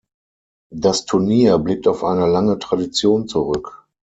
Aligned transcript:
Das 0.73 1.05
Turnier 1.05 1.59
blickt 1.59 1.87
auf 1.87 2.03
eine 2.03 2.25
lange 2.25 2.57
Tradition 2.57 3.27
zurück. 3.27 3.85